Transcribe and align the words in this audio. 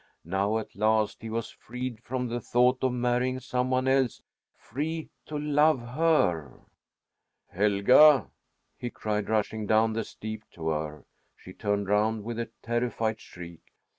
Now, 0.25 0.57
at 0.57 0.75
last, 0.75 1.21
he 1.21 1.29
was 1.29 1.51
freed 1.51 2.01
from 2.01 2.27
the 2.27 2.39
thought 2.41 2.83
of 2.83 2.91
marrying 2.91 3.39
some 3.39 3.69
one 3.69 3.87
else 3.87 4.23
free 4.55 5.11
to 5.27 5.37
love 5.37 5.79
her. 5.89 6.61
"Helga!" 7.51 8.31
he 8.75 8.89
cried, 8.89 9.29
rushing 9.29 9.67
down 9.67 9.93
the 9.93 10.03
steep 10.03 10.41
to 10.53 10.69
her. 10.69 11.05
She 11.35 11.53
turned 11.53 11.87
round 11.87 12.23
with 12.23 12.39
a 12.39 12.49
terrified 12.63 13.19
shriek. 13.19 13.61